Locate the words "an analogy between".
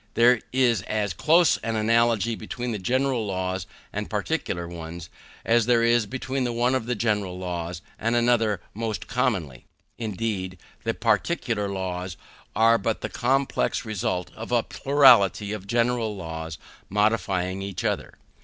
1.57-2.71